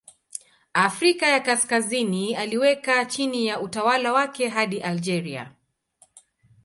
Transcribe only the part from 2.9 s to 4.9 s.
chini ya utawala wake hadi